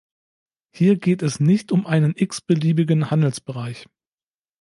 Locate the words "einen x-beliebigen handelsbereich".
1.85-3.87